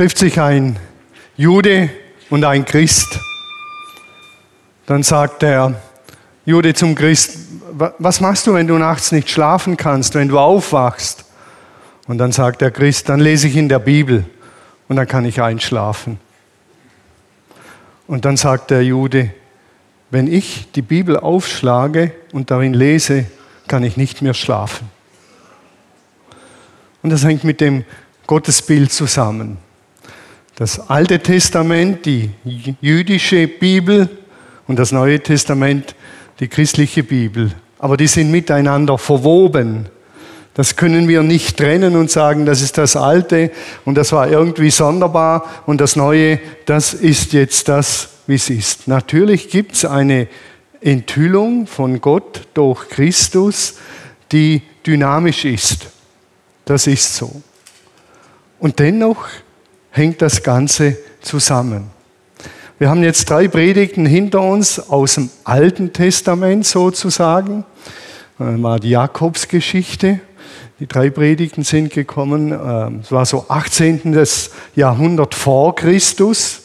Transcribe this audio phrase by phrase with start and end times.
[0.00, 0.78] trifft sich ein
[1.36, 1.90] Jude
[2.30, 3.20] und ein Christ.
[4.86, 5.78] Dann sagt der
[6.46, 7.36] Jude zum Christ,
[7.98, 11.26] was machst du, wenn du nachts nicht schlafen kannst, wenn du aufwachst?
[12.06, 14.24] Und dann sagt der Christ, dann lese ich in der Bibel
[14.88, 16.18] und dann kann ich einschlafen.
[18.06, 19.34] Und dann sagt der Jude,
[20.10, 23.26] wenn ich die Bibel aufschlage und darin lese,
[23.68, 24.88] kann ich nicht mehr schlafen.
[27.02, 27.84] Und das hängt mit dem
[28.26, 29.58] Gottesbild zusammen.
[30.60, 32.28] Das Alte Testament, die
[32.82, 34.10] jüdische Bibel
[34.68, 35.94] und das Neue Testament,
[36.38, 37.52] die christliche Bibel.
[37.78, 39.86] Aber die sind miteinander verwoben.
[40.52, 43.50] Das können wir nicht trennen und sagen, das ist das Alte
[43.86, 48.86] und das war irgendwie sonderbar und das Neue, das ist jetzt das, wie es ist.
[48.86, 50.28] Natürlich gibt es eine
[50.82, 53.76] Enthüllung von Gott durch Christus,
[54.30, 55.86] die dynamisch ist.
[56.66, 57.40] Das ist so.
[58.58, 59.26] Und dennoch
[59.90, 61.90] hängt das Ganze zusammen.
[62.78, 67.64] Wir haben jetzt drei Predigten hinter uns aus dem Alten Testament sozusagen.
[68.38, 70.20] Das war die Jakobsgeschichte.
[70.78, 72.52] Die drei Predigten sind gekommen.
[72.52, 74.18] Ähm, es war so 18.
[74.74, 76.59] Jahrhundert vor Christus.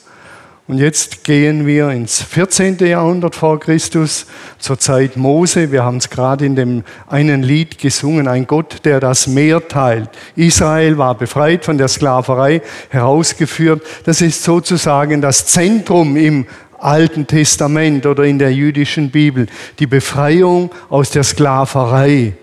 [0.68, 2.80] Und jetzt gehen wir ins 14.
[2.80, 4.26] Jahrhundert vor Christus,
[4.58, 5.72] zur Zeit Mose.
[5.72, 10.10] Wir haben es gerade in dem einen Lied gesungen, ein Gott, der das Meer teilt.
[10.36, 13.84] Israel war befreit von der Sklaverei, herausgeführt.
[14.06, 16.48] Das ist sozusagen das Zentrum im
[16.80, 19.46] Alten Testament oder in der jüdischen Bibel.
[19.78, 22.34] Die Befreiung aus der Sklaverei.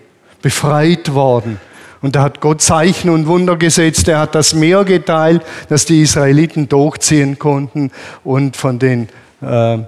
[0.41, 1.59] Befreit worden.
[2.03, 4.09] Und da hat Gott Zeichen und Wunder gesetzt.
[4.09, 7.93] Er hat das Meer geteilt, dass die Israeliten durchziehen konnten
[8.25, 9.09] und von den
[9.41, 9.79] äh,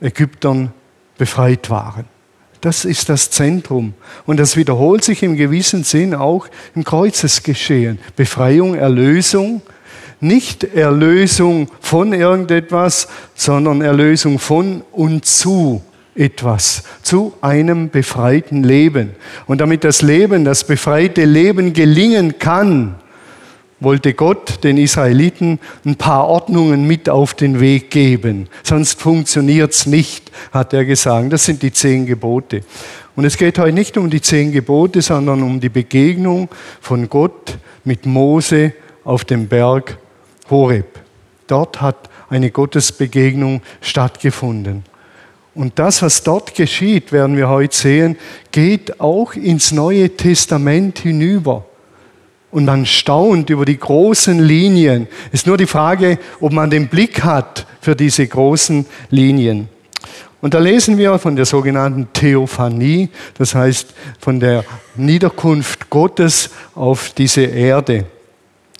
[0.00, 0.72] Ägyptern
[1.18, 2.04] befreit waren.
[2.60, 3.94] Das ist das Zentrum.
[4.24, 7.98] Und das wiederholt sich im gewissen Sinn auch im Kreuzesgeschehen.
[8.16, 9.62] Befreiung, Erlösung.
[10.20, 15.82] Nicht Erlösung von irgendetwas, sondern Erlösung von und zu
[16.18, 19.12] etwas zu einem befreiten Leben.
[19.46, 22.96] Und damit das Leben, das befreite Leben gelingen kann,
[23.80, 28.48] wollte Gott den Israeliten ein paar Ordnungen mit auf den Weg geben.
[28.64, 31.32] Sonst funktioniert es nicht, hat er gesagt.
[31.32, 32.62] Das sind die zehn Gebote.
[33.14, 36.48] Und es geht heute nicht um die zehn Gebote, sondern um die Begegnung
[36.80, 38.72] von Gott mit Mose
[39.04, 39.96] auf dem Berg
[40.50, 40.98] Horeb.
[41.46, 44.84] Dort hat eine Gottesbegegnung stattgefunden.
[45.58, 48.16] Und das, was dort geschieht, werden wir heute sehen,
[48.52, 51.66] geht auch ins Neue Testament hinüber.
[52.52, 55.08] Und man staunt über die großen Linien.
[55.32, 59.68] Ist nur die Frage, ob man den Blick hat für diese großen Linien.
[60.40, 64.64] Und da lesen wir von der sogenannten Theophanie, das heißt von der
[64.94, 68.04] Niederkunft Gottes auf diese Erde.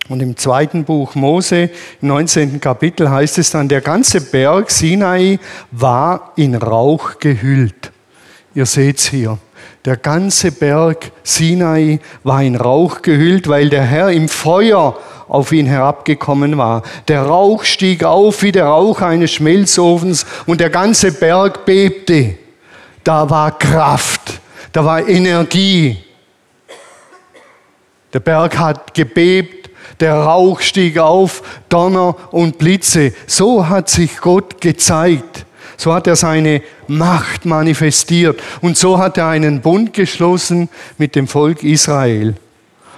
[0.09, 1.71] Und im zweiten Buch Mose,
[2.01, 2.61] im 19.
[2.61, 5.39] Kapitel heißt es dann, der ganze Berg Sinai
[5.71, 7.93] war in Rauch gehüllt.
[8.55, 9.39] Ihr seht's hier.
[9.85, 14.99] Der ganze Berg Sinai war in Rauch gehüllt, weil der Herr im Feuer
[15.29, 16.83] auf ihn herabgekommen war.
[17.07, 22.35] Der Rauch stieg auf wie der Rauch eines Schmelzofens und der ganze Berg bebte.
[23.05, 24.41] Da war Kraft,
[24.73, 25.99] da war Energie.
[28.13, 29.58] Der Berg hat gebebt
[30.01, 33.13] der Rauch stieg auf, Donner und Blitze.
[33.27, 35.45] So hat sich Gott gezeigt.
[35.77, 38.41] So hat er seine Macht manifestiert.
[38.61, 42.35] Und so hat er einen Bund geschlossen mit dem Volk Israel.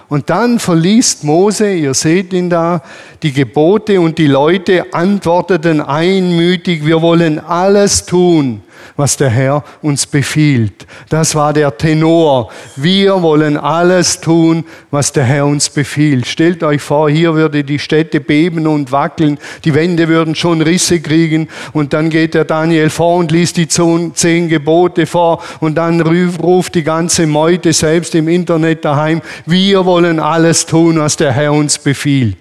[0.09, 2.83] Und dann verliest Mose, ihr seht ihn da,
[3.23, 8.63] die Gebote und die Leute antworteten einmütig, wir wollen alles tun,
[8.97, 10.87] was der Herr uns befiehlt.
[11.09, 12.51] Das war der Tenor.
[12.77, 16.27] Wir wollen alles tun, was der Herr uns befiehlt.
[16.27, 21.01] Stellt euch vor, hier würde die Städte beben und wackeln, die Wände würden schon Risse
[21.01, 26.01] kriegen und dann geht der Daniel vor und liest die zehn Gebote vor und dann
[26.01, 31.53] ruft die ganze Meute selbst im Internet daheim, wir wollen alles tun, was der Herr
[31.53, 32.37] uns befiehlt.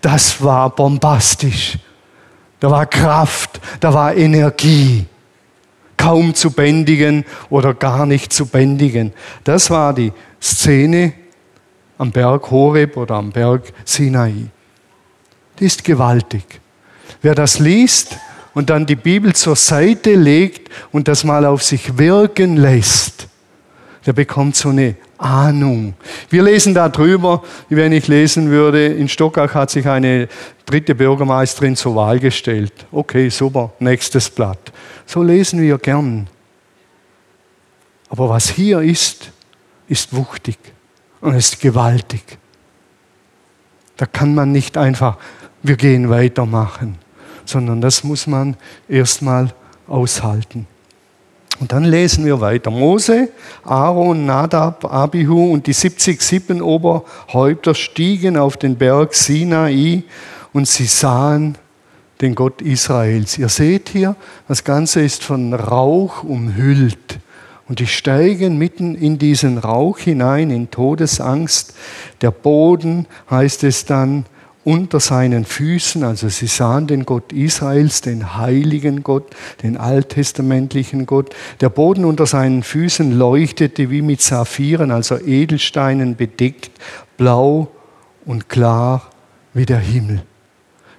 [0.00, 1.78] Das war bombastisch.
[2.60, 5.06] Da war Kraft, da war Energie
[6.04, 9.14] kaum zu bändigen oder gar nicht zu bändigen.
[9.42, 11.14] Das war die Szene
[11.96, 14.34] am Berg Horeb oder am Berg Sinai.
[15.58, 16.60] Die ist gewaltig.
[17.22, 18.18] Wer das liest
[18.52, 23.28] und dann die Bibel zur Seite legt und das mal auf sich wirken lässt,
[24.04, 25.94] der bekommt so eine Ahnung.
[26.30, 30.28] Wir lesen darüber, wie wenn ich lesen würde, in Stockach hat sich eine
[30.66, 32.72] dritte Bürgermeisterin zur Wahl gestellt.
[32.92, 34.72] Okay, super, nächstes Blatt.
[35.06, 36.28] So lesen wir gern.
[38.08, 39.32] Aber was hier ist,
[39.88, 40.58] ist wuchtig
[41.20, 42.38] und ist gewaltig.
[43.96, 45.18] Da kann man nicht einfach
[45.64, 46.98] wir gehen weitermachen,
[47.46, 48.56] sondern das muss man
[48.86, 49.52] erstmal
[49.88, 50.66] aushalten.
[51.60, 52.70] Und dann lesen wir weiter.
[52.70, 53.28] Mose,
[53.62, 60.02] Aaron, Nadab, Abihu und die 70 Sippenoberhäupter stiegen auf den Berg Sinai
[60.52, 61.56] und sie sahen
[62.20, 63.38] den Gott Israels.
[63.38, 64.16] Ihr seht hier,
[64.48, 67.20] das Ganze ist von Rauch umhüllt.
[67.66, 71.74] Und die steigen mitten in diesen Rauch hinein, in Todesangst.
[72.20, 74.26] Der Boden, heißt es dann,
[74.64, 81.34] unter seinen Füßen, also sie sahen den Gott Israels, den heiligen Gott, den alttestamentlichen Gott.
[81.60, 86.70] Der Boden unter seinen Füßen leuchtete wie mit Saphiren, also Edelsteinen bedeckt,
[87.18, 87.68] blau
[88.24, 89.10] und klar
[89.52, 90.22] wie der Himmel.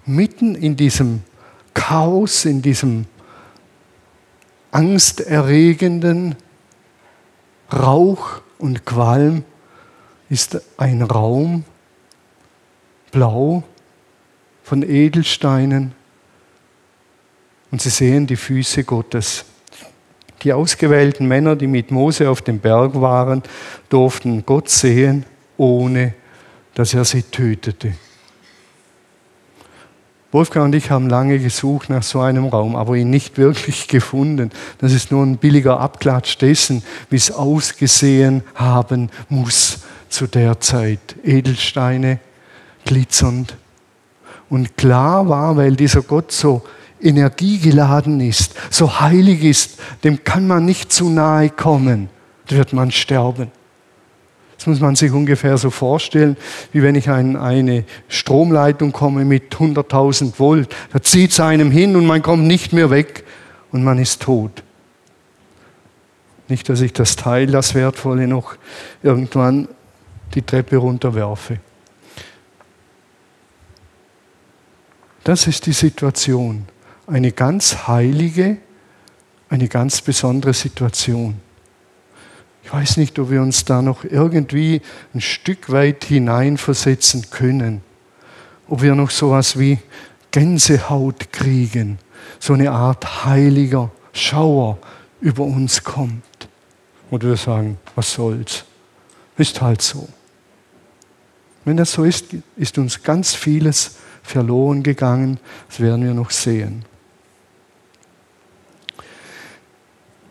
[0.06, 1.24] Mitten in diesem
[1.74, 3.06] Chaos, in diesem
[4.70, 6.36] angsterregenden
[7.74, 9.44] Rauch und Qualm
[10.30, 11.64] ist ein Raum,
[13.16, 13.64] blau
[14.64, 15.94] von Edelsteinen
[17.72, 19.46] und sie sehen die Füße Gottes.
[20.44, 23.42] Die ausgewählten Männer, die mit Mose auf dem Berg waren,
[23.88, 25.26] durften Gott sehen,
[25.56, 26.14] ohne
[26.74, 27.94] dass er sie tötete.
[30.34, 34.50] Wolfgang und ich haben lange gesucht nach so einem Raum, aber ihn nicht wirklich gefunden.
[34.80, 41.16] Das ist nur ein billiger Abklatsch dessen, wie es ausgesehen haben muss zu der Zeit.
[41.24, 42.20] Edelsteine,
[42.86, 43.58] glitzernd.
[44.50, 46.62] Und klar war, weil dieser Gott so
[47.02, 52.10] energiegeladen ist, so heilig ist, dem kann man nicht zu nahe kommen,
[52.48, 53.52] wird man sterben.
[54.58, 56.38] Das muss man sich ungefähr so vorstellen,
[56.72, 60.74] wie wenn ich an eine Stromleitung komme mit 100.000 Volt.
[60.94, 63.26] Da zieht es einem hin und man kommt nicht mehr weg
[63.72, 64.64] und man ist tot.
[66.48, 68.56] Nicht, dass ich das Teil, das Wertvolle, noch
[69.04, 69.68] irgendwann
[70.34, 71.60] die Treppe runterwerfe.
[75.26, 76.68] Das ist die Situation.
[77.08, 78.58] Eine ganz heilige,
[79.50, 81.42] eine ganz besondere Situation.
[82.64, 84.84] Ich weiß nicht, ob wir uns da noch irgendwie
[85.16, 87.82] ein Stück weit hineinversetzen können.
[88.68, 89.80] Ob wir noch sowas wie
[90.30, 91.98] Gänsehaut kriegen,
[92.40, 94.78] so eine Art heiliger Schauer
[95.22, 96.50] über uns kommt.
[97.10, 98.64] Oder wir sagen, was soll's?
[99.38, 100.08] Ist halt so.
[101.64, 102.28] Wenn das so ist,
[102.58, 103.96] ist uns ganz vieles
[104.26, 105.40] verloren gegangen.
[105.70, 106.84] Das werden wir noch sehen.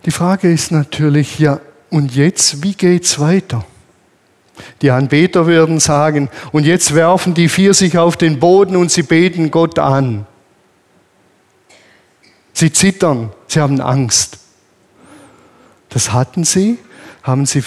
[0.04, 1.60] Die Frage ist natürlich, ja,
[1.90, 3.64] und jetzt, wie geht es weiter?
[4.82, 9.02] Die Anbeter würden sagen, und jetzt werfen die vier sich auf den Boden und sie
[9.02, 10.26] beten Gott an.
[12.52, 14.38] Sie zittern, sie haben Angst.
[15.88, 16.78] Das hatten sie,
[17.22, 17.62] haben sie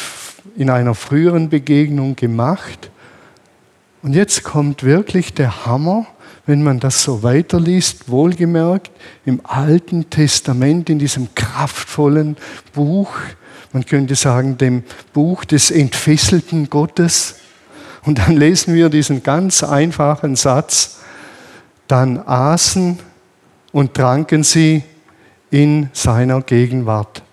[0.55, 2.91] in einer früheren Begegnung gemacht.
[4.03, 6.05] Und jetzt kommt wirklich der Hammer
[6.47, 8.89] wenn man das so weiterliest, wohlgemerkt,
[9.25, 12.37] im Alten Testament, in diesem kraftvollen
[12.73, 13.13] Buch,
[13.73, 14.83] man könnte sagen, dem
[15.13, 17.35] Buch des entfesselten Gottes.
[18.05, 20.99] Und dann lesen wir diesen ganz einfachen Satz,
[21.87, 22.97] dann aßen
[23.73, 24.83] und tranken sie
[25.51, 27.23] in seiner Gegenwart.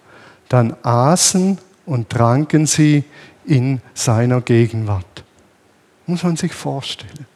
[0.49, 3.05] Dann aßen und tranken sie
[3.45, 5.25] in seiner Gegenwart.
[6.07, 7.27] Muss man sich vorstellen.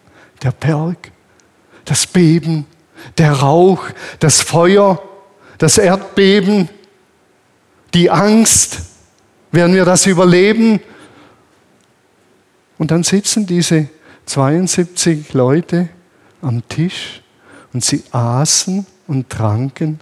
[0.42, 1.12] Der Berg,
[1.88, 2.66] das Beben,
[3.16, 3.84] der Rauch,
[4.18, 5.02] das Feuer,
[5.58, 6.68] das Erdbeben,
[7.94, 8.80] die Angst.
[9.50, 10.80] Werden wir das überleben?
[12.76, 13.88] Und dann sitzen diese
[14.26, 15.88] 72 Leute
[16.42, 17.22] am Tisch
[17.72, 20.00] und sie aßen und tranken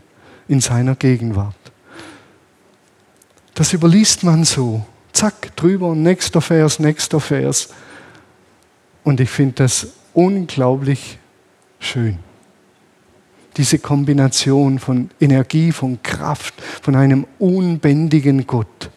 [0.49, 1.54] in seiner Gegenwart.
[3.54, 4.84] Das überliest man so.
[5.12, 7.68] Zack, drüber, nächster Vers, nächster Vers.
[9.04, 11.18] Und ich finde das unglaublich
[11.78, 12.18] schön.
[13.56, 18.90] Diese Kombination von Energie, von Kraft, von einem unbändigen Gott.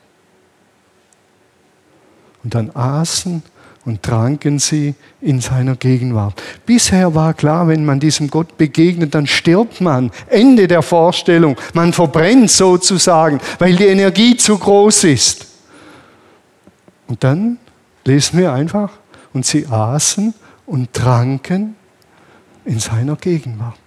[2.44, 3.42] Und dann aßen
[3.86, 6.42] und tranken sie in seiner Gegenwart.
[6.66, 10.12] Bisher war klar, wenn man diesem Gott begegnet, dann stirbt man.
[10.28, 11.56] Ende der Vorstellung.
[11.74, 15.48] Man verbrennt sozusagen, weil die Energie zu groß ist.
[17.08, 17.58] Und dann
[18.06, 18.92] lesen wir einfach,
[19.34, 20.34] und sie aßen
[20.66, 21.76] und tranken
[22.70, 23.80] in seiner Gegenwart.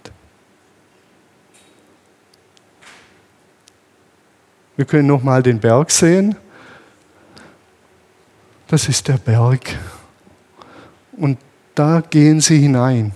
[4.75, 6.35] Wir können noch mal den Berg sehen.
[8.67, 9.79] Das ist der Berg.
[11.13, 11.37] Und
[11.75, 13.13] da gehen sie hinein.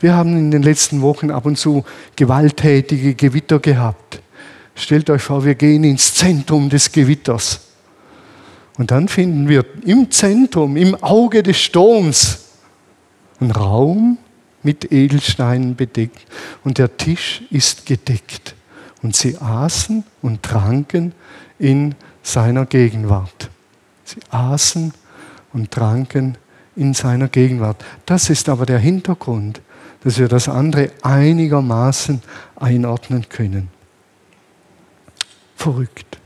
[0.00, 1.82] Wir haben in den letzten Wochen ab und zu
[2.14, 4.20] gewalttätige Gewitter gehabt.
[4.74, 7.68] Stellt euch vor, wir gehen ins Zentrum des Gewitters.
[8.76, 12.40] Und dann finden wir im Zentrum, im Auge des Sturms,
[13.40, 14.18] einen Raum,
[14.66, 16.26] mit Edelsteinen bedeckt
[16.64, 18.56] und der Tisch ist gedeckt.
[19.00, 21.12] Und sie aßen und tranken
[21.60, 21.94] in
[22.24, 23.48] seiner Gegenwart.
[24.04, 24.92] Sie aßen
[25.52, 26.36] und tranken
[26.74, 27.84] in seiner Gegenwart.
[28.06, 29.60] Das ist aber der Hintergrund,
[30.02, 32.20] dass wir das andere einigermaßen
[32.56, 33.68] einordnen können.
[35.54, 36.18] Verrückt.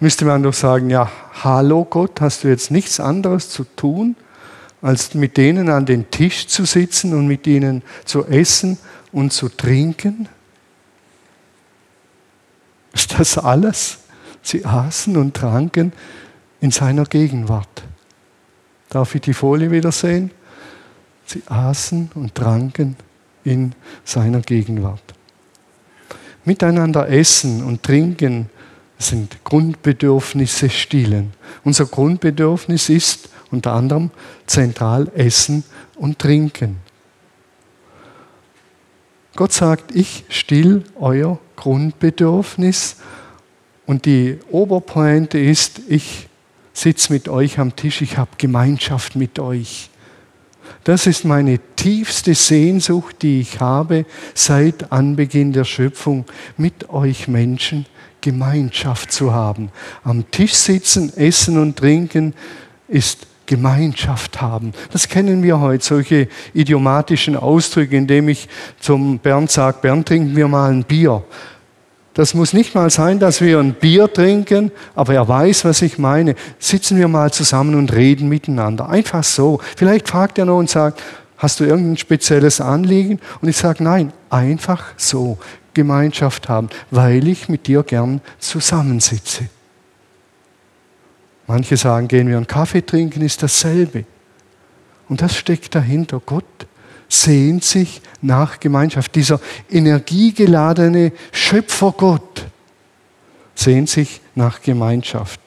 [0.00, 1.10] Müsste man doch sagen, ja,
[1.42, 4.16] hallo Gott, hast du jetzt nichts anderes zu tun,
[4.82, 8.78] als mit denen an den Tisch zu sitzen und mit ihnen zu essen
[9.12, 10.28] und zu trinken?
[12.92, 13.98] Ist das alles?
[14.42, 15.92] Sie aßen und tranken
[16.60, 17.82] in seiner Gegenwart.
[18.88, 20.30] Darf ich die Folie wieder sehen?
[21.26, 22.96] Sie aßen und tranken
[23.44, 25.02] in seiner Gegenwart.
[26.44, 28.50] Miteinander essen und trinken
[28.98, 31.32] sind Grundbedürfnisse stillen.
[31.64, 34.10] Unser Grundbedürfnis ist unter anderem
[34.46, 35.64] zentral Essen
[35.96, 36.76] und Trinken.
[39.36, 42.96] Gott sagt, ich still euer Grundbedürfnis
[43.86, 46.28] und die Oberpointe ist, ich
[46.72, 49.90] sitze mit euch am Tisch, ich habe Gemeinschaft mit euch.
[50.84, 56.24] Das ist meine tiefste Sehnsucht, die ich habe seit Anbeginn der Schöpfung,
[56.56, 57.86] mit euch Menschen
[58.20, 59.70] Gemeinschaft zu haben.
[60.04, 62.34] Am Tisch sitzen, essen und trinken
[62.88, 64.72] ist Gemeinschaft haben.
[64.92, 70.46] Das kennen wir heute, solche idiomatischen Ausdrücke, indem ich zum Bernd sage, Bernd, trinken wir
[70.46, 71.24] mal ein Bier.
[72.14, 75.98] Das muss nicht mal sein, dass wir ein Bier trinken, aber er weiß, was ich
[75.98, 76.36] meine.
[76.60, 78.88] Sitzen wir mal zusammen und reden miteinander.
[78.88, 79.58] Einfach so.
[79.76, 81.02] Vielleicht fragt er noch und sagt,
[81.36, 83.18] hast du irgendein spezielles Anliegen?
[83.40, 85.38] Und ich sage, nein, einfach so.
[85.74, 89.48] Gemeinschaft haben, weil ich mit dir gern zusammensitze.
[91.50, 94.04] Manche sagen, gehen wir einen Kaffee trinken, ist dasselbe.
[95.08, 96.22] Und das steckt dahinter.
[96.24, 96.44] Gott
[97.08, 99.16] sehnt sich nach Gemeinschaft.
[99.16, 102.46] Dieser energiegeladene Schöpfergott
[103.56, 105.40] sehnt sich nach Gemeinschaft.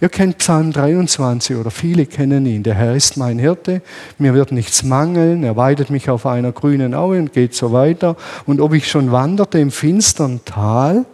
[0.00, 2.62] Ihr kennt Psalm 23 oder viele kennen ihn.
[2.62, 3.82] Der Herr ist mein Hirte,
[4.16, 8.16] mir wird nichts mangeln, er weidet mich auf einer grünen Aue und geht so weiter.
[8.46, 11.04] Und ob ich schon wanderte im finstern Tal,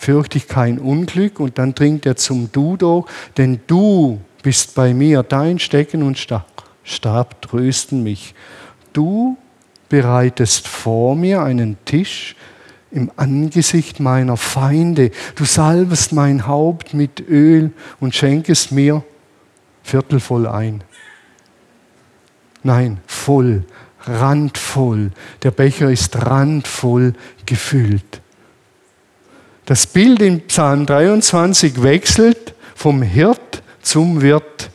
[0.00, 1.40] fürchte ich kein Unglück.
[1.40, 6.18] Und dann dringt er zum Du durch, denn du bist bei mir, dein Stecken und
[6.18, 8.34] Stab trösten mich.
[8.94, 9.36] Du
[9.90, 12.34] bereitest vor mir einen Tisch
[12.90, 15.10] im Angesicht meiner Feinde.
[15.34, 19.04] Du salbest mein Haupt mit Öl und schenkest mir
[19.82, 20.82] viertelvoll ein.
[22.62, 23.64] Nein, voll,
[24.00, 25.12] randvoll.
[25.42, 27.12] Der Becher ist randvoll
[27.44, 28.22] gefüllt.
[29.70, 34.68] Das Bild in Psalm 23 wechselt vom Hirt zum Wirt.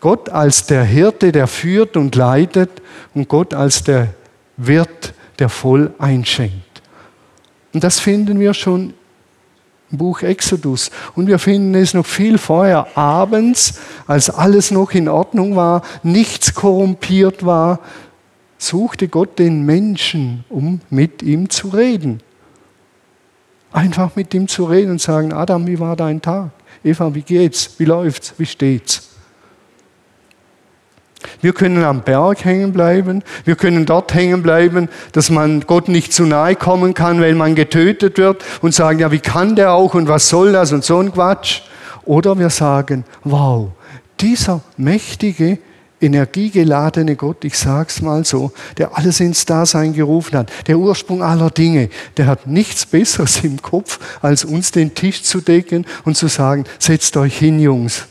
[0.00, 2.70] Gott als der Hirte, der führt und leitet
[3.12, 4.14] und Gott als der
[4.56, 6.80] Wirt, der voll einschenkt.
[7.74, 8.94] Und das finden wir schon
[9.90, 10.90] im Buch Exodus.
[11.14, 13.74] Und wir finden es noch viel vorher, abends,
[14.06, 17.80] als alles noch in Ordnung war, nichts korrumpiert war,
[18.66, 22.20] suchte Gott den Menschen, um mit ihm zu reden.
[23.72, 26.50] Einfach mit ihm zu reden und sagen, Adam, wie war dein Tag?
[26.84, 27.74] Eva, wie geht's?
[27.78, 28.34] Wie läuft's?
[28.38, 29.10] Wie steht's?
[31.40, 33.22] Wir können am Berg hängen bleiben.
[33.44, 37.54] Wir können dort hängen bleiben, dass man Gott nicht zu nahe kommen kann, weil man
[37.54, 40.98] getötet wird und sagen, ja, wie kann der auch und was soll das und so
[40.98, 41.62] ein Quatsch.
[42.04, 43.70] Oder wir sagen, wow,
[44.20, 45.58] dieser mächtige
[46.04, 51.50] energiegeladene Gott, ich sag's mal so, der alles ins Dasein gerufen hat, der Ursprung aller
[51.50, 56.28] Dinge, der hat nichts Besseres im Kopf, als uns den Tisch zu decken und zu
[56.28, 58.06] sagen, setzt euch hin, Jungs.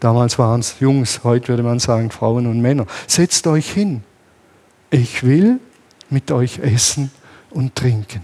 [0.00, 2.86] Damals waren es Jungs, heute würde man sagen Frauen und Männer.
[3.06, 4.02] Setzt euch hin.
[4.90, 5.60] Ich will
[6.10, 7.10] mit euch essen
[7.50, 8.22] und trinken.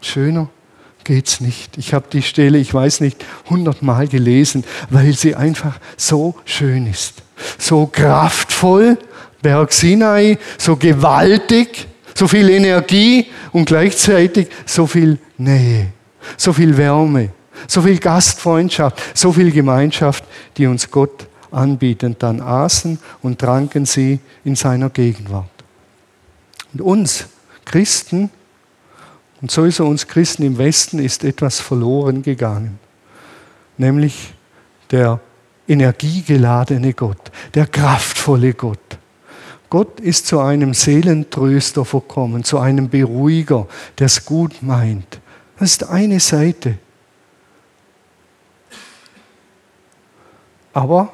[0.00, 0.48] Schöner
[1.04, 1.76] geht's nicht.
[1.78, 7.22] Ich habe die Stelle, ich weiß nicht, hundertmal gelesen, weil sie einfach so schön ist.
[7.58, 8.98] So kraftvoll,
[9.42, 15.92] Berg Sinai, so gewaltig, so viel Energie und gleichzeitig so viel Nähe,
[16.36, 17.30] so viel Wärme,
[17.66, 20.24] so viel Gastfreundschaft, so viel Gemeinschaft,
[20.56, 22.22] die uns Gott anbietet.
[22.22, 25.50] Dann aßen und tranken sie in seiner Gegenwart.
[26.72, 27.26] Und uns
[27.64, 28.30] Christen
[29.44, 32.78] und sowieso uns Christen im Westen ist etwas verloren gegangen,
[33.76, 34.32] nämlich
[34.90, 35.20] der
[35.68, 38.78] energiegeladene Gott, der kraftvolle Gott.
[39.68, 43.66] Gott ist zu einem Seelentröster verkommen, zu einem Beruhiger,
[43.98, 45.20] der es gut meint.
[45.58, 46.78] Das ist eine Seite.
[50.72, 51.12] Aber,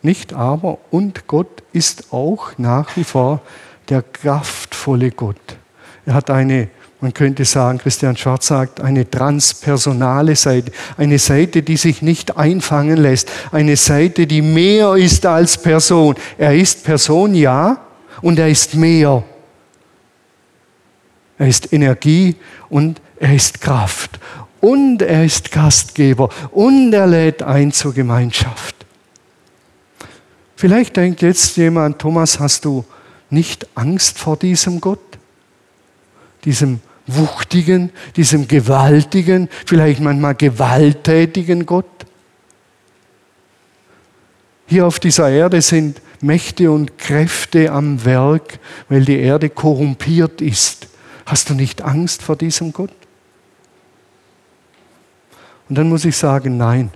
[0.00, 3.42] nicht aber, und Gott ist auch nach wie vor
[3.90, 5.58] der kraftvolle Gott.
[6.06, 6.70] Er hat eine,
[7.04, 12.96] man könnte sagen, Christian Schwarz sagt, eine transpersonale Seite, eine Seite, die sich nicht einfangen
[12.96, 16.14] lässt, eine Seite, die mehr ist als Person.
[16.38, 17.76] Er ist Person, ja,
[18.22, 19.22] und er ist mehr.
[21.36, 22.36] Er ist Energie
[22.70, 24.18] und er ist Kraft.
[24.62, 28.76] Und er ist Gastgeber und er lädt ein zur Gemeinschaft.
[30.56, 32.82] Vielleicht denkt jetzt jemand, Thomas, hast du
[33.28, 35.00] nicht Angst vor diesem Gott?
[36.46, 41.86] Diesem wuchtigen, diesem gewaltigen, vielleicht manchmal gewalttätigen Gott?
[44.66, 48.58] Hier auf dieser Erde sind Mächte und Kräfte am Werk,
[48.88, 50.88] weil die Erde korrumpiert ist.
[51.26, 52.90] Hast du nicht Angst vor diesem Gott?
[55.68, 56.90] Und dann muss ich sagen, nein,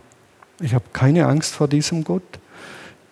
[0.61, 2.39] ich habe keine Angst vor diesem Gott.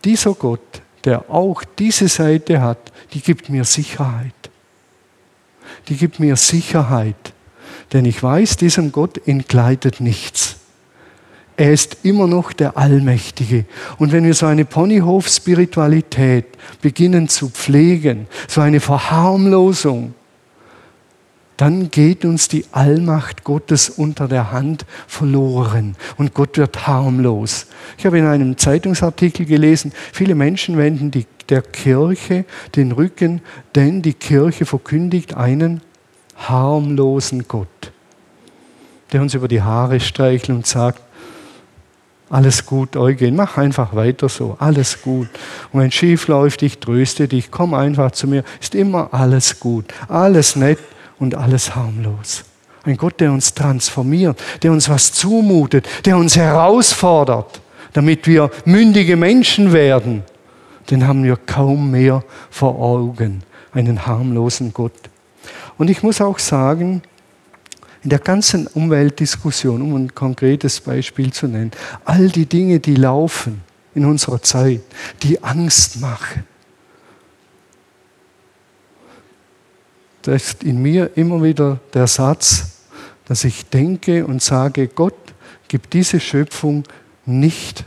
[0.04, 4.34] Dieser Gott, der auch diese Seite hat, die gibt mir Sicherheit.
[5.88, 7.32] Die gibt mir Sicherheit.
[7.92, 10.56] Denn ich weiß, diesem Gott entgleitet nichts.
[11.56, 13.64] Er ist immer noch der Allmächtige.
[13.98, 16.46] Und wenn wir so eine Ponyhof-Spiritualität
[16.82, 20.14] beginnen zu pflegen, so eine Verharmlosung,
[21.56, 27.66] dann geht uns die Allmacht Gottes unter der Hand verloren und Gott wird harmlos.
[27.96, 32.44] Ich habe in einem Zeitungsartikel gelesen, viele Menschen wenden die, der Kirche
[32.74, 33.40] den Rücken,
[33.74, 35.80] denn die Kirche verkündigt einen
[36.36, 37.92] harmlosen Gott,
[39.12, 41.00] der uns über die Haare streichelt und sagt,
[42.28, 45.28] alles gut, Eugen, mach einfach weiter so, alles gut.
[45.72, 49.86] Und wenn schief läuft, ich tröste dich, komm einfach zu mir, ist immer alles gut,
[50.08, 50.80] alles nett
[51.18, 52.44] und alles harmlos.
[52.84, 57.60] Ein Gott, der uns transformiert, der uns was zumutet, der uns herausfordert,
[57.92, 60.22] damit wir mündige Menschen werden,
[60.90, 64.92] den haben wir kaum mehr vor Augen, einen harmlosen Gott.
[65.78, 67.02] Und ich muss auch sagen,
[68.04, 71.72] in der ganzen Umweltdiskussion, um ein konkretes Beispiel zu nennen,
[72.04, 73.62] all die Dinge, die laufen
[73.96, 74.82] in unserer Zeit,
[75.24, 76.44] die Angst machen,
[80.26, 82.80] da ist in mir immer wieder der Satz,
[83.26, 85.14] dass ich denke und sage, Gott
[85.68, 86.82] gibt diese Schöpfung
[87.26, 87.84] nicht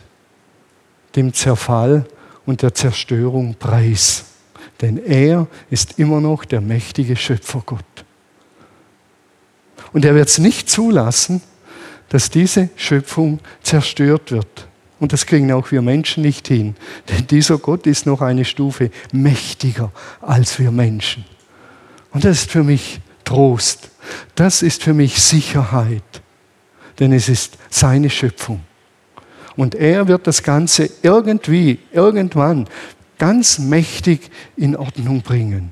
[1.17, 2.05] dem Zerfall
[2.45, 4.23] und der Zerstörung preis.
[4.79, 7.83] Denn er ist immer noch der mächtige Schöpfergott.
[9.91, 11.41] Und er wird es nicht zulassen,
[12.07, 14.67] dass diese Schöpfung zerstört wird.
[15.01, 16.77] Und das kriegen auch wir Menschen nicht hin.
[17.09, 21.25] Denn dieser Gott ist noch eine Stufe mächtiger als wir Menschen.
[22.11, 23.89] Und das ist für mich Trost.
[24.35, 26.03] Das ist für mich Sicherheit.
[26.99, 28.61] Denn es ist seine Schöpfung.
[29.55, 32.67] Und er wird das Ganze irgendwie, irgendwann
[33.17, 35.71] ganz mächtig in Ordnung bringen.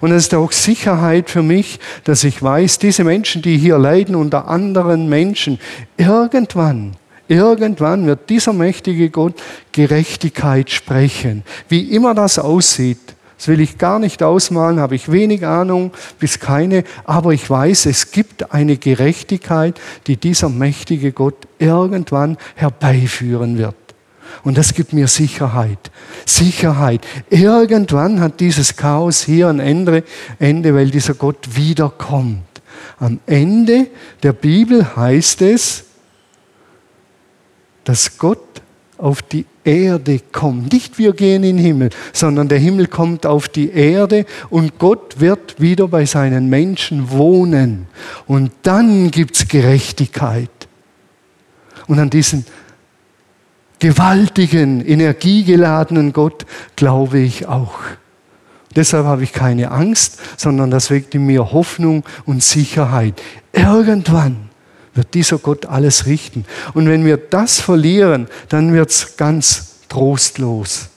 [0.00, 4.14] Und es ist auch Sicherheit für mich, dass ich weiß, diese Menschen, die hier leiden
[4.14, 5.58] unter anderen Menschen,
[5.96, 6.96] irgendwann,
[7.28, 9.34] irgendwann wird dieser mächtige Gott
[9.72, 11.42] Gerechtigkeit sprechen.
[11.68, 16.40] Wie immer das aussieht, das will ich gar nicht ausmalen, habe ich wenig Ahnung bis
[16.40, 23.74] keine, aber ich weiß, es gibt eine Gerechtigkeit, die dieser mächtige Gott irgendwann herbeiführen wird.
[24.42, 25.90] Und das gibt mir Sicherheit.
[26.24, 27.06] Sicherheit.
[27.30, 30.04] Irgendwann hat dieses Chaos hier ein Ende,
[30.38, 32.42] weil dieser Gott wiederkommt.
[32.98, 33.88] Am Ende
[34.22, 35.84] der Bibel heißt es,
[37.84, 38.62] dass Gott
[38.98, 40.72] auf die Erde kommt.
[40.72, 45.20] Nicht wir gehen in den Himmel, sondern der Himmel kommt auf die Erde und Gott
[45.20, 47.86] wird wieder bei seinen Menschen wohnen.
[48.26, 50.50] Und dann gibt es Gerechtigkeit.
[51.86, 52.46] Und an diesen
[53.78, 57.78] gewaltigen, energiegeladenen Gott glaube ich auch.
[58.74, 63.22] Deshalb habe ich keine Angst, sondern das weckt in mir Hoffnung und Sicherheit.
[63.52, 64.45] Irgendwann
[64.96, 66.44] wird dieser Gott alles richten.
[66.74, 70.88] Und wenn wir das verlieren, dann wird es ganz trostlos.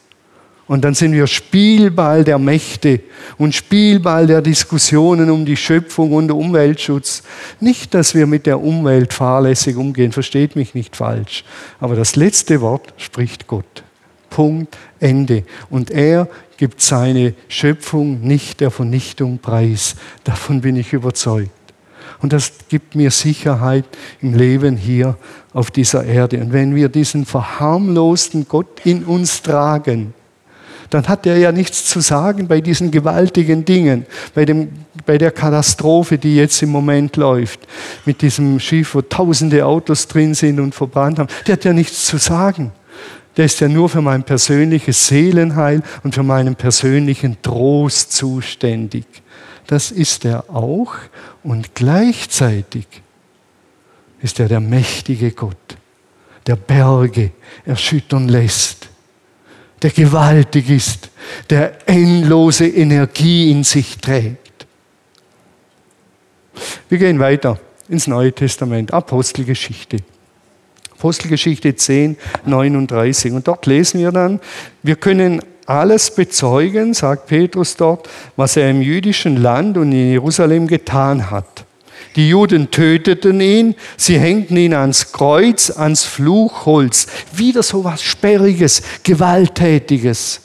[0.69, 3.01] Und dann sind wir Spielball der Mächte
[3.39, 7.23] und Spielball der Diskussionen um die Schöpfung und Umweltschutz.
[7.59, 11.43] Nicht, dass wir mit der Umwelt fahrlässig umgehen, versteht mich nicht falsch.
[11.79, 13.83] Aber das letzte Wort spricht Gott.
[14.29, 15.43] Punkt, Ende.
[15.71, 19.95] Und er gibt seine Schöpfung nicht der Vernichtung preis.
[20.23, 21.49] Davon bin ich überzeugt.
[22.21, 23.85] Und das gibt mir Sicherheit
[24.21, 25.17] im Leben hier
[25.53, 26.41] auf dieser Erde.
[26.41, 30.13] Und wenn wir diesen verharmlosten Gott in uns tragen,
[30.89, 34.69] dann hat er ja nichts zu sagen bei diesen gewaltigen Dingen, bei, dem,
[35.05, 37.59] bei der Katastrophe, die jetzt im Moment läuft,
[38.05, 41.29] mit diesem Schiff, wo tausende Autos drin sind und verbrannt haben.
[41.45, 42.71] Der hat ja nichts zu sagen.
[43.37, 49.05] der ist ja nur für mein persönliches Seelenheil und für meinen persönlichen Trost zuständig.
[49.69, 50.95] Das ist er auch
[51.43, 52.87] und gleichzeitig
[54.19, 55.77] ist er der mächtige Gott,
[56.47, 57.29] der Berge
[57.65, 58.89] erschüttern lässt,
[59.83, 61.11] der gewaltig ist,
[61.51, 64.65] der endlose Energie in sich trägt.
[66.89, 69.97] Wir gehen weiter ins Neue Testament, Apostelgeschichte.
[70.93, 73.33] Apostelgeschichte 10, 39.
[73.33, 74.39] Und dort lesen wir dann,
[74.81, 80.67] wir können alles bezeugen, sagt Petrus dort, was er im jüdischen Land und in Jerusalem
[80.67, 81.65] getan hat.
[82.15, 87.07] Die Juden töteten ihn, sie hängten ihn ans Kreuz, ans Fluchholz.
[87.31, 90.41] Wieder so was Sperriges, Gewalttätiges.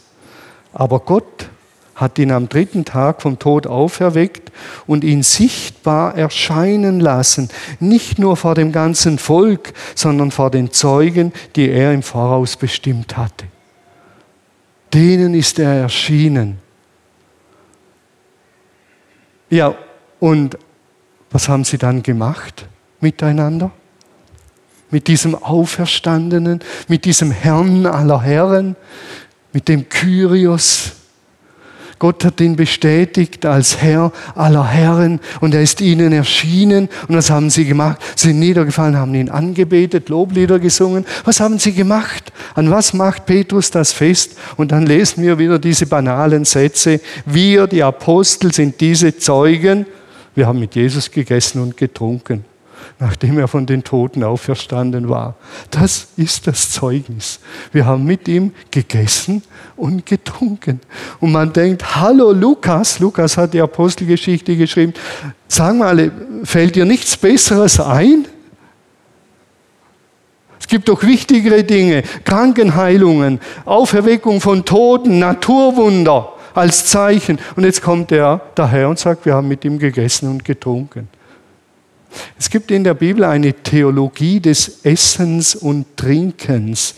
[0.72, 1.48] Aber Gott
[1.94, 4.52] hat ihn am dritten Tag vom Tod auferweckt
[4.86, 7.48] und ihn sichtbar erscheinen lassen,
[7.80, 13.16] nicht nur vor dem ganzen Volk, sondern vor den Zeugen, die er im Voraus bestimmt
[13.16, 13.46] hatte.
[14.94, 16.58] Denen ist er erschienen.
[19.50, 19.74] Ja,
[20.20, 20.56] und
[21.30, 22.68] was haben sie dann gemacht
[23.00, 23.72] miteinander?
[24.90, 28.76] Mit diesem Auferstandenen, mit diesem Herrn aller Herren,
[29.52, 30.92] mit dem Kyrios,
[32.04, 36.90] Gott hat ihn bestätigt als Herr aller Herren und er ist ihnen erschienen.
[37.08, 37.98] Und was haben sie gemacht?
[38.14, 41.06] Sie sind niedergefallen, haben ihn angebetet, Loblieder gesungen.
[41.24, 42.30] Was haben sie gemacht?
[42.54, 44.36] An was macht Petrus das fest?
[44.58, 47.00] Und dann lesen wir wieder diese banalen Sätze.
[47.24, 49.86] Wir, die Apostel, sind diese Zeugen.
[50.34, 52.44] Wir haben mit Jesus gegessen und getrunken
[52.98, 55.34] nachdem er von den Toten auferstanden war.
[55.70, 57.40] Das ist das Zeugnis.
[57.72, 59.42] Wir haben mit ihm gegessen
[59.76, 60.80] und getrunken.
[61.20, 64.94] Und man denkt, hallo Lukas, Lukas hat die Apostelgeschichte geschrieben,
[65.48, 66.10] sag mal,
[66.44, 68.26] fällt dir nichts Besseres ein?
[70.58, 77.38] Es gibt doch wichtigere Dinge, Krankenheilungen, Auferweckung von Toten, Naturwunder als Zeichen.
[77.56, 81.08] Und jetzt kommt er daher und sagt, wir haben mit ihm gegessen und getrunken.
[82.38, 86.94] Es gibt in der Bibel eine Theologie des Essens und Trinkens.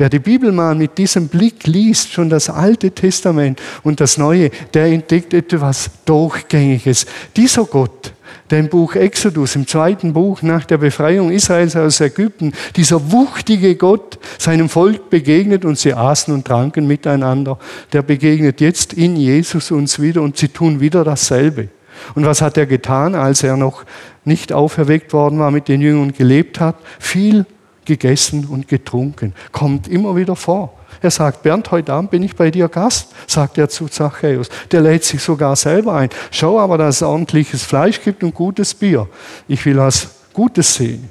[0.00, 4.50] Wer die Bibel mal mit diesem Blick liest, schon das Alte Testament und das Neue,
[4.72, 7.04] der entdeckt etwas Durchgängiges.
[7.36, 8.14] Dieser Gott,
[8.50, 13.76] der im Buch Exodus, im zweiten Buch nach der Befreiung Israels aus Ägypten, dieser wuchtige
[13.76, 17.58] Gott seinem Volk begegnet und sie aßen und tranken miteinander,
[17.92, 21.68] der begegnet jetzt in Jesus uns wieder und sie tun wieder dasselbe.
[22.14, 23.84] Und was hat er getan, als er noch
[24.24, 26.76] nicht auferweckt worden war, mit den Jüngern gelebt hat?
[26.98, 27.46] Viel
[27.84, 29.34] gegessen und getrunken.
[29.52, 30.74] Kommt immer wieder vor.
[31.02, 34.48] Er sagt, Bernd, heute Abend bin ich bei dir Gast, sagt er zu Zachäus.
[34.70, 36.10] Der lädt sich sogar selber ein.
[36.30, 39.08] Schau aber, dass es ordentliches Fleisch gibt und gutes Bier.
[39.48, 41.10] Ich will was Gutes sehen.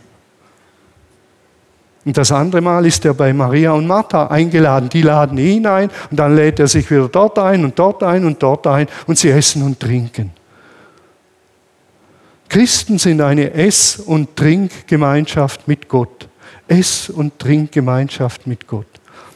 [2.06, 4.90] Und das andere Mal ist er bei Maria und Martha eingeladen.
[4.90, 8.26] Die laden ihn ein und dann lädt er sich wieder dort ein und dort ein
[8.26, 10.32] und dort ein und sie essen und trinken.
[12.50, 16.28] Christen sind eine Ess- und Trinkgemeinschaft mit Gott.
[16.68, 18.88] Ess- und Trinkgemeinschaft mit Gott.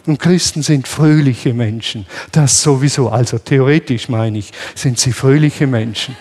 [0.05, 2.05] Und Christen sind fröhliche Menschen.
[2.31, 6.17] Das sowieso, also theoretisch meine ich, sind sie fröhliche Menschen.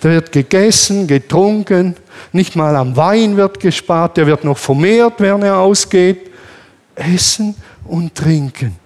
[0.00, 1.96] Da wird gegessen, getrunken,
[2.32, 6.30] nicht mal am Wein wird gespart, der wird noch vermehrt, wenn er ausgeht.
[6.94, 8.76] Essen und trinken.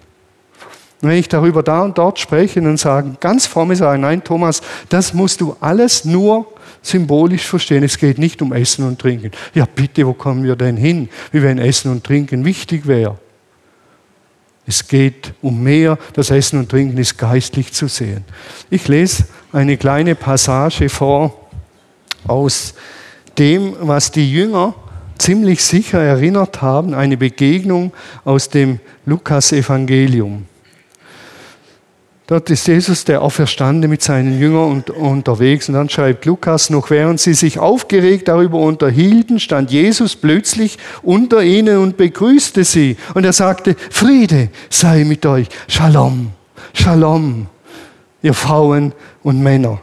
[1.01, 4.61] Und wenn ich darüber da und dort spreche und sagen, ganz fromme sagen, nein, Thomas,
[4.89, 6.47] das musst du alles nur
[6.85, 7.83] symbolisch verstehen.
[7.83, 9.31] Es geht nicht um Essen und Trinken.
[9.53, 13.17] Ja, bitte, wo kommen wir denn hin, wie wenn Essen und Trinken wichtig wäre?
[14.67, 15.97] Es geht um mehr.
[16.13, 18.25] Das Essen und Trinken ist geistlich zu sehen.
[18.69, 21.49] Ich lese eine kleine Passage vor
[22.27, 22.73] aus
[23.37, 24.73] dem, was die Jünger
[25.17, 27.93] ziemlich sicher erinnert haben, eine Begegnung
[28.23, 30.45] aus dem Lukas-Evangelium.
[32.27, 35.69] Dort ist Jesus, der Auferstande, mit seinen Jüngern unterwegs.
[35.69, 41.43] Und dann schreibt Lukas, noch während sie sich aufgeregt darüber unterhielten, stand Jesus plötzlich unter
[41.43, 42.97] ihnen und begrüßte sie.
[43.13, 45.49] Und er sagte, Friede sei mit euch.
[45.67, 46.31] Shalom,
[46.73, 47.45] Shalom,
[48.23, 49.79] ihr Frauen und Männer.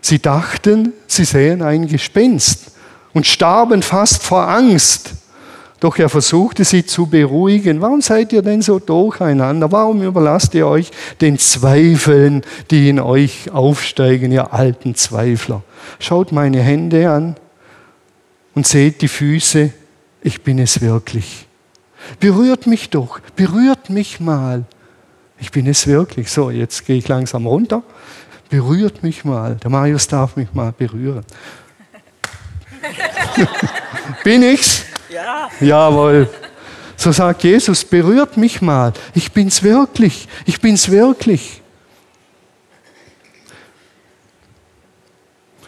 [0.00, 2.72] Sie dachten, sie sähen ein Gespenst
[3.12, 5.12] und starben fast vor Angst.
[5.80, 7.80] Doch er versuchte sie zu beruhigen.
[7.82, 9.70] Warum seid ihr denn so durcheinander?
[9.70, 15.62] Warum überlasst ihr euch den Zweifeln, die in euch aufsteigen, ihr alten Zweifler?
[15.98, 17.36] Schaut meine Hände an
[18.54, 19.70] und seht die Füße.
[20.22, 21.46] Ich bin es wirklich.
[22.20, 24.64] Berührt mich doch, berührt mich mal.
[25.38, 26.30] Ich bin es wirklich.
[26.30, 27.82] So, jetzt gehe ich langsam runter.
[28.48, 29.56] Berührt mich mal.
[29.56, 31.24] Der Marius darf mich mal berühren.
[34.24, 34.84] bin ich's?
[35.08, 35.48] Ja.
[35.60, 36.28] Jawohl.
[36.96, 38.92] So sagt Jesus, berührt mich mal.
[39.14, 40.28] Ich bin's wirklich.
[40.46, 41.62] Ich bin's wirklich.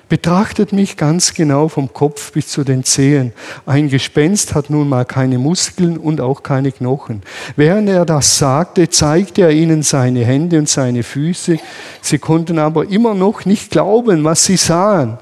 [0.09, 3.35] Betrachtet mich ganz genau vom Kopf bis zu den Zehen.
[3.67, 7.23] Ein Gespenst hat nun mal keine Muskeln und auch keine Knochen.
[7.57, 11.59] Während er das sagte, zeigte er ihnen seine Hände und seine Füße.
[12.01, 15.19] Sie konnten aber immer noch nicht glauben, was sie sahen.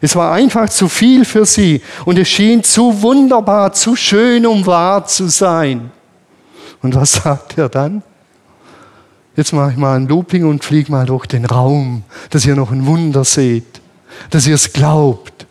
[0.00, 4.66] Es war einfach zu viel für sie und es schien zu wunderbar, zu schön, um
[4.66, 5.90] wahr zu sein.
[6.82, 8.02] Und was sagt er dann?
[9.36, 12.70] Jetzt mache ich mal ein Looping und fliege mal durch den Raum, dass ihr noch
[12.70, 13.78] ein Wunder seht
[14.30, 15.46] dass ihr es glaubt.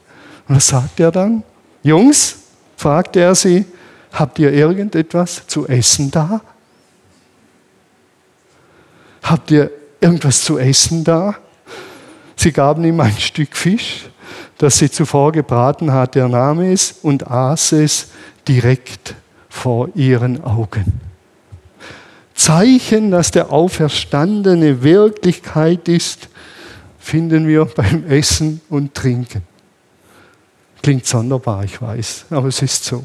[0.48, 1.44] Und was sagt er dann?
[1.84, 2.38] Jungs,
[2.76, 3.66] fragte er sie,
[4.12, 6.42] habt ihr irgendetwas zu essen da?
[9.24, 11.36] Habt ihr irgendwas zu essen da?
[12.36, 14.10] Sie gaben ihm ein Stück Fisch,
[14.58, 16.20] das sie zuvor gebraten hatte.
[16.20, 18.10] Er nahm es und aß es
[18.48, 19.16] direkt
[19.50, 21.00] vor ihren Augen.
[22.34, 26.30] Zeichen, dass der Auferstandene Wirklichkeit ist,
[27.00, 29.42] finden wir beim Essen und Trinken.
[30.82, 33.04] Klingt sonderbar, ich weiß, aber es ist so.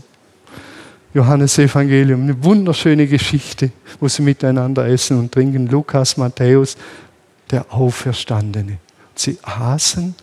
[1.14, 5.66] Johannes Evangelium, eine wunderschöne Geschichte, wo sie miteinander essen und trinken.
[5.66, 6.76] Lukas, Matthäus,
[7.50, 8.78] der Auferstandene.
[9.14, 10.14] Sie aßen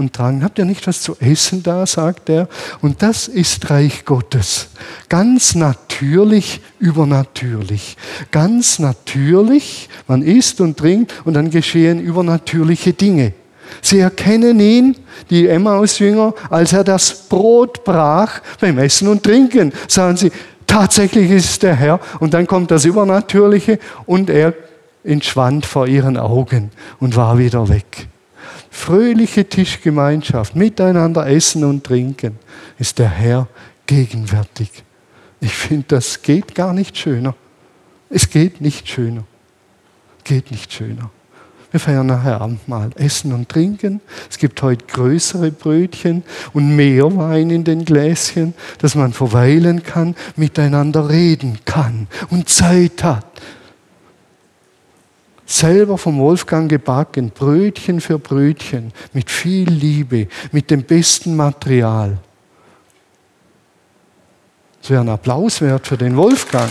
[0.00, 0.42] und tranken.
[0.42, 2.48] Habt ihr nicht was zu essen da, sagt er.
[2.80, 4.68] Und das ist Reich Gottes.
[5.08, 7.96] Ganz natürlich, übernatürlich.
[8.32, 13.34] Ganz natürlich, man isst und trinkt und dann geschehen übernatürliche Dinge.
[13.82, 14.96] Sie erkennen ihn,
[15.28, 19.72] die Emmaus-Jünger, als er das Brot brach beim Essen und Trinken.
[19.86, 20.32] Sagen sie,
[20.66, 22.00] tatsächlich ist der Herr.
[22.18, 24.54] Und dann kommt das Übernatürliche und er
[25.04, 28.08] entschwand vor ihren Augen und war wieder weg
[28.70, 32.38] fröhliche Tischgemeinschaft, miteinander essen und trinken,
[32.78, 33.48] ist der Herr
[33.86, 34.70] gegenwärtig.
[35.40, 37.34] Ich finde, das geht gar nicht schöner.
[38.08, 39.24] Es geht nicht schöner.
[40.24, 41.10] Geht nicht schöner.
[41.70, 44.00] Wir feiern nachher Abendmahl, essen und trinken.
[44.28, 50.16] Es gibt heute größere Brötchen und mehr Wein in den Gläschen, dass man verweilen kann,
[50.34, 53.24] miteinander reden kann und Zeit hat
[55.50, 62.18] selber vom Wolfgang gebacken, Brötchen für Brötchen, mit viel Liebe, mit dem besten Material.
[64.80, 66.70] Das wäre ein Applaus wert für den Wolfgang.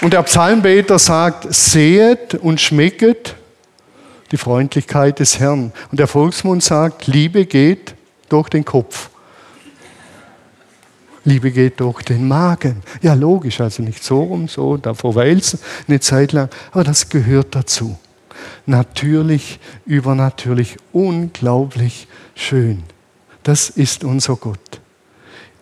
[0.00, 3.34] Und der Psalmbeter sagt, sehet und schmecket
[4.30, 5.72] die Freundlichkeit des Herrn.
[5.90, 7.94] Und der Volksmund sagt, Liebe geht
[8.28, 9.10] durch den Kopf.
[11.26, 12.82] Liebe geht durch den Magen.
[13.02, 15.58] Ja, logisch, also nicht so rum, so, da verweilst
[15.88, 17.98] eine Zeit lang, aber das gehört dazu.
[18.64, 22.84] Natürlich, übernatürlich, unglaublich schön.
[23.42, 24.80] Das ist unser Gott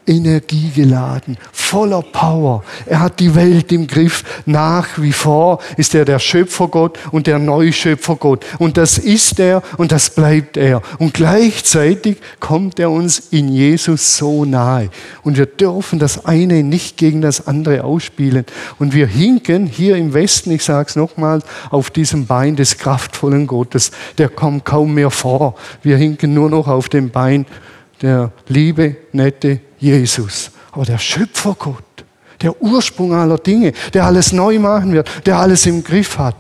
[0.07, 2.63] energiegeladen, voller Power.
[2.87, 4.25] Er hat die Welt im Griff.
[4.47, 8.45] Nach wie vor ist er der Schöpfergott und der Neuschöpfergott.
[8.59, 10.83] Und das ist er und das bleibt er.
[10.99, 14.91] Und gleichzeitig kommt er uns in Jesus so nahe.
[15.23, 18.45] Und wir dürfen das eine nicht gegen das andere ausspielen.
[18.79, 21.41] Und wir hinken hier im Westen, ich sage es nochmal,
[21.71, 23.91] auf diesem Bein des kraftvollen Gottes.
[24.19, 25.55] Der kommt kaum mehr vor.
[25.83, 27.47] Wir hinken nur noch auf dem Bein
[28.03, 30.51] der liebe, nette Jesus.
[30.73, 32.05] Aber der Schöpfergott,
[32.41, 36.37] der Ursprung aller Dinge, der alles neu machen wird, der alles im Griff hat,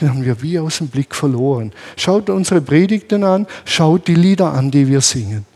[0.00, 1.72] den haben wir wie aus dem Blick verloren.
[1.96, 5.46] Schaut unsere Predigten an, schaut die Lieder an, die wir singen.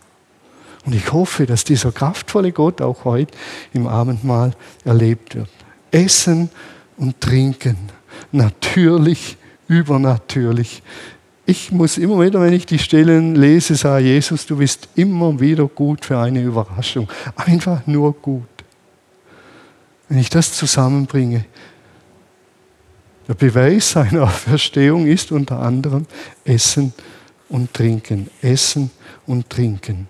[0.86, 3.36] Und ich hoffe, dass dieser kraftvolle Gott auch heute
[3.74, 4.52] im Abendmahl
[4.84, 5.50] erlebt wird.
[5.90, 6.48] Essen
[6.96, 7.76] und trinken,
[8.32, 9.36] natürlich,
[9.68, 10.82] übernatürlich,
[11.50, 15.66] ich muss immer wieder, wenn ich die Stellen lese, sagen, Jesus, du bist immer wieder
[15.66, 17.08] gut für eine Überraschung.
[17.34, 18.44] Einfach nur gut.
[20.08, 21.44] Wenn ich das zusammenbringe,
[23.26, 26.06] der Beweis seiner Verstehung ist unter anderem
[26.44, 26.92] Essen
[27.48, 28.30] und Trinken.
[28.42, 28.92] Essen
[29.26, 30.06] und Trinken.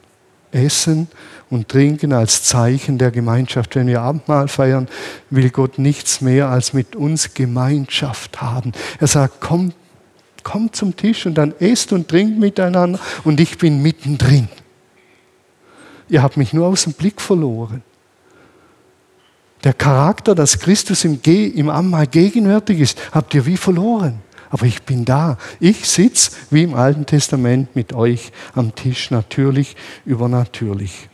[0.52, 1.08] Essen
[1.48, 3.76] und Trinken als Zeichen der Gemeinschaft.
[3.76, 4.88] Wenn wir Abendmahl feiern,
[5.30, 8.72] will Gott nichts mehr als mit uns Gemeinschaft haben.
[8.98, 9.74] Er sagt, kommt
[10.42, 14.48] Kommt zum Tisch und dann esst und trinkt miteinander und ich bin mittendrin.
[16.08, 17.82] Ihr habt mich nur aus dem Blick verloren.
[19.62, 24.20] Der Charakter, dass Christus im, Ge im Ammal gegenwärtig ist, habt ihr wie verloren.
[24.48, 25.38] Aber ich bin da.
[25.60, 31.08] Ich sitze wie im Alten Testament mit euch am Tisch, natürlich übernatürlich.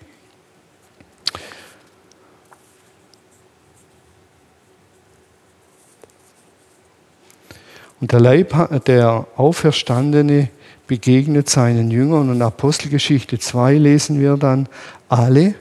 [8.00, 10.48] Und der Leib, der Auferstandene
[10.87, 14.68] begegnet seinen Jüngern und Apostelgeschichte 2 lesen wir dann,
[15.09, 15.54] alle,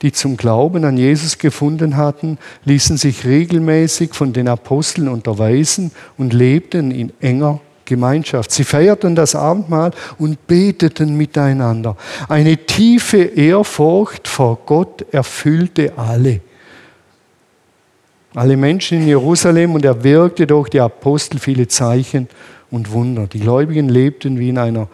[0.00, 6.32] die zum Glauben an Jesus gefunden hatten, ließen sich regelmäßig von den Aposteln unterweisen und
[6.32, 8.50] lebten in enger Gemeinschaft.
[8.52, 11.96] Sie feierten das Abendmahl und beteten miteinander.
[12.28, 16.40] Eine tiefe Ehrfurcht vor Gott erfüllte alle.
[18.34, 22.28] Alle Menschen in Jerusalem und er wirkte durch die Apostel viele Zeichen
[22.70, 23.26] und Wunder.
[23.26, 24.88] Die Gläubigen lebten wie in einer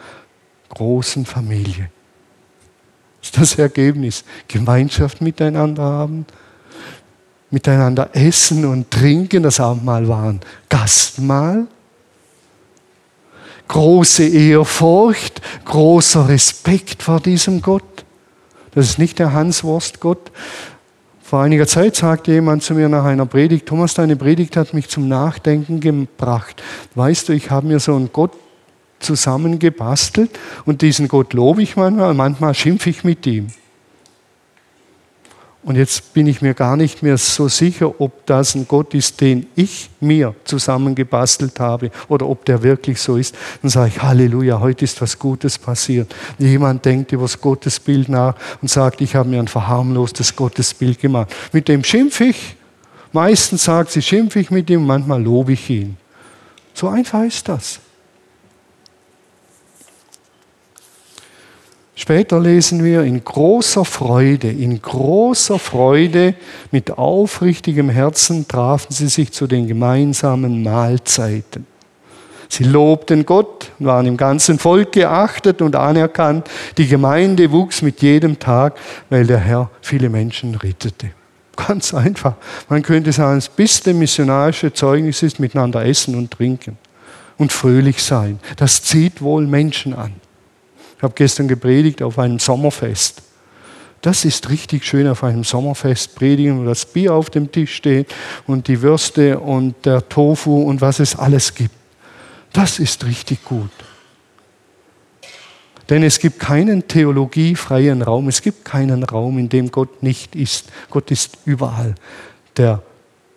[0.71, 1.91] großen Familie.
[3.21, 4.25] Das ist das Ergebnis.
[4.49, 6.27] Gemeinschaft miteinander haben,
[7.51, 9.45] miteinander essen und trinken.
[9.45, 11.67] Das Abendmahl waren Gastmahl.
[13.69, 17.85] Große Ehrfurcht, großer Respekt vor diesem Gott.
[18.75, 20.31] Das ist nicht der Hanswurst-Gott.
[21.29, 24.89] Vor einiger Zeit sagte jemand zu mir nach einer Predigt, Thomas, deine Predigt hat mich
[24.89, 26.63] zum Nachdenken gebracht.
[26.95, 28.31] Weißt du, ich habe mir so einen Gott
[28.99, 30.31] zusammengebastelt
[30.65, 33.49] und diesen Gott lobe ich manchmal, manchmal schimpfe ich mit ihm.
[35.65, 39.21] Und jetzt bin ich mir gar nicht mehr so sicher, ob das ein Gott ist,
[39.21, 43.35] den ich mir zusammengebastelt habe oder ob der wirklich so ist.
[43.61, 46.15] Dann sage ich, Halleluja, heute ist was Gutes passiert.
[46.39, 51.35] Jemand denkt über das Gottesbild nach und sagt, ich habe mir ein verharmlostes Gottesbild gemacht.
[51.53, 52.57] Mit dem schimpfe ich.
[53.13, 55.97] Meistens sagt sie, schimpfe ich mit ihm, manchmal lobe ich ihn.
[56.73, 57.81] So einfach ist das.
[62.01, 66.35] Später lesen wir, in großer Freude, in großer Freude,
[66.71, 71.67] mit aufrichtigem Herzen trafen sie sich zu den gemeinsamen Mahlzeiten.
[72.49, 76.49] Sie lobten Gott, waren im ganzen Volk geachtet und anerkannt.
[76.77, 78.79] Die Gemeinde wuchs mit jedem Tag,
[79.11, 81.11] weil der Herr viele Menschen rettete.
[81.57, 82.35] Ganz einfach.
[82.69, 86.79] Man könnte sagen, das beste missionarische Zeugnis ist miteinander essen und trinken
[87.39, 88.39] und fröhlich sein.
[88.57, 90.13] Das zieht wohl Menschen an.
[90.99, 93.23] Ich habe gestern gepredigt auf einem Sommerfest.
[94.01, 98.13] Das ist richtig schön auf einem Sommerfest predigen, wo das Bier auf dem Tisch steht
[98.49, 101.75] und die Würste und der Tofu und was es alles gibt.
[102.53, 103.71] Das ist richtig gut.
[105.89, 110.67] Denn es gibt keinen theologiefreien Raum, es gibt keinen Raum, in dem Gott nicht ist.
[110.91, 111.95] Gott ist überall.
[112.57, 112.83] Der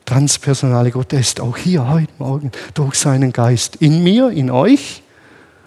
[0.05, 5.03] transpersonale Gott, der ist auch hier heute Morgen durch seinen Geist in mir, in euch,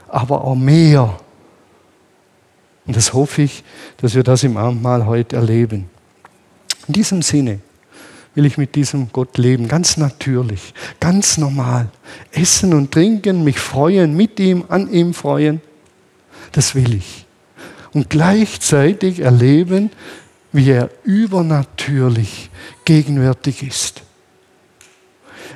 [0.08, 1.16] aber auch mehr
[2.86, 3.64] und das hoffe ich,
[3.98, 5.88] dass wir das im Abendmahl heute erleben.
[6.86, 7.60] In diesem Sinne
[8.34, 11.88] will ich mit diesem Gott leben, ganz natürlich, ganz normal.
[12.32, 15.60] Essen und trinken, mich freuen, mit ihm, an ihm freuen.
[16.52, 17.26] Das will ich.
[17.92, 19.90] Und gleichzeitig erleben,
[20.52, 22.50] wie er übernatürlich
[22.84, 24.02] gegenwärtig ist.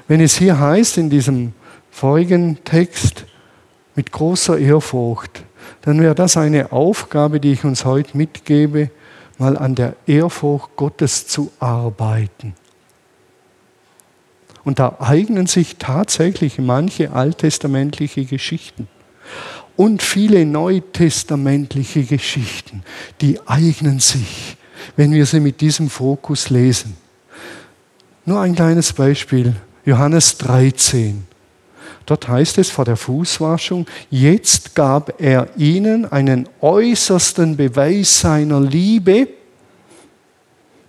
[0.07, 1.53] Wenn es hier heißt in diesem
[1.91, 3.25] vorigen Text,
[3.95, 5.43] mit großer Ehrfurcht,
[5.89, 8.91] dann wäre das eine Aufgabe, die ich uns heute mitgebe,
[9.39, 12.53] mal an der Ehrfurcht Gottes zu arbeiten.
[14.65, 18.87] Und da eignen sich tatsächlich manche alttestamentliche Geschichten
[19.77, 22.83] und viele neutestamentliche Geschichten,
[23.23, 24.59] die eignen sich,
[24.97, 26.99] wenn wir sie mit diesem Fokus lesen.
[28.27, 31.27] Nur ein kleines Beispiel, Johannes 13.
[32.09, 39.29] Dort heißt es vor der Fußwaschung, jetzt gab er ihnen einen äußersten Beweis seiner Liebe.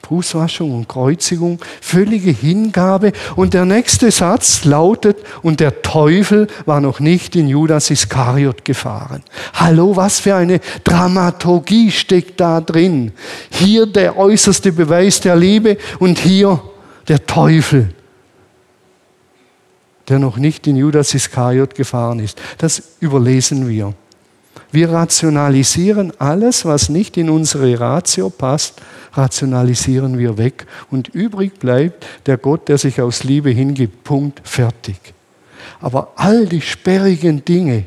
[0.08, 3.12] Fußwaschung und Kreuzigung, völlige Hingabe.
[3.36, 9.22] Und der nächste Satz lautet, und der Teufel war noch nicht in Judas Iskariot gefahren.
[9.56, 13.12] Hallo, was für eine Dramaturgie steckt da drin.
[13.50, 16.62] Hier der äußerste Beweis der Liebe und hier
[17.10, 17.94] der Teufel
[20.10, 22.42] der noch nicht in Judas Iskariot gefahren ist.
[22.58, 23.94] Das überlesen wir.
[24.72, 28.82] Wir rationalisieren alles, was nicht in unsere Ratio passt,
[29.14, 30.68] rationalisieren wir weg.
[30.92, 34.04] Und übrig bleibt der Gott, der sich aus Liebe hingibt.
[34.04, 34.98] Punkt, fertig.
[35.82, 37.86] Aber all die sperrigen Dinge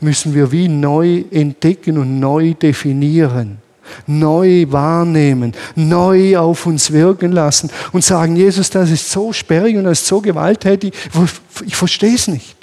[0.00, 3.58] müssen wir wie neu entdecken und neu definieren
[4.06, 9.84] neu wahrnehmen, neu auf uns wirken lassen und sagen, Jesus, das ist so sperrig und
[9.84, 10.94] das ist so gewalttätig,
[11.64, 12.56] ich verstehe es nicht.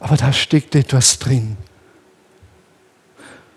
[0.00, 1.56] Aber da steckt etwas drin.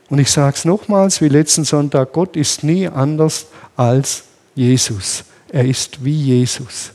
[0.09, 4.23] Und ich sage es nochmals, wie letzten Sonntag, Gott ist nie anders als
[4.53, 5.23] Jesus.
[5.49, 6.91] Er ist wie Jesus.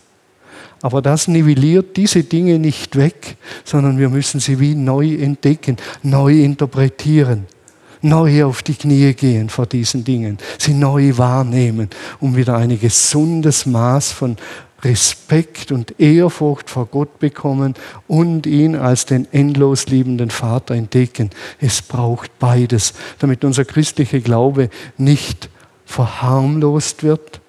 [0.82, 6.41] Aber das nivelliert diese Dinge nicht weg, sondern wir müssen sie wie neu entdecken, neu
[6.43, 7.47] interpretieren
[8.03, 11.91] neu auf die Knie gehen vor diesen Dingen, sie neu wahrnehmen,
[12.21, 14.37] um wieder ein gesundes Maß von
[14.83, 17.75] Respekt und Ehrfurcht vor Gott bekommen
[18.09, 21.31] und ihn als den endlos liebenden Vater entdecken.
[21.61, 25.51] Es braucht beides, damit unser christlicher Glaube nicht
[25.85, 27.41] verharmlost wird,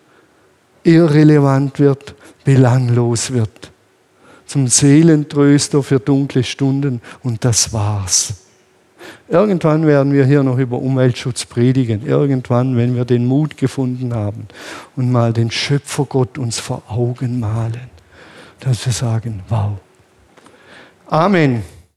[0.83, 3.71] irrelevant wird, belanglos wird.
[4.45, 8.40] Zum Seelentröster für dunkle Stunden und das war's.
[9.31, 12.05] Irgendwann werden wir hier noch über Umweltschutz predigen.
[12.05, 14.47] Irgendwann, wenn wir den Mut gefunden haben
[14.97, 17.89] und mal den Schöpfergott uns vor Augen malen,
[18.59, 19.77] dass wir sagen, wow.
[21.07, 21.63] Amen.